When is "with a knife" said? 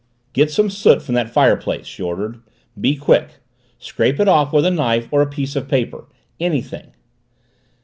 4.51-5.07